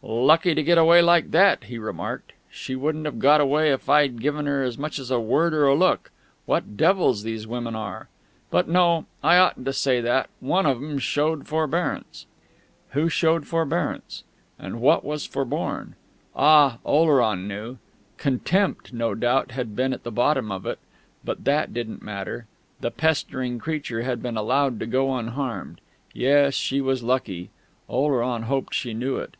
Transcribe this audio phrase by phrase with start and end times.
[0.00, 2.32] "Lucky to get away like that," he remarked.
[2.50, 5.66] "She wouldn't have got away if I'd given her as much as a word or
[5.66, 6.10] a look!
[6.46, 8.08] What devils these women are!...
[8.48, 12.24] But no; I oughtn't to say that; one of 'em showed forbearance...."
[12.92, 14.24] Who showed forbearance?
[14.58, 15.94] And what was forborne?
[16.34, 17.76] Ah, Oleron knew!...
[18.16, 20.78] Contempt, no doubt, had been at the bottom of it,
[21.22, 22.46] but that didn't matter:
[22.80, 25.82] the pestering creature had been allowed to go unharmed.
[26.14, 27.50] Yes, she was lucky;
[27.90, 29.36] Oleron hoped she knew it....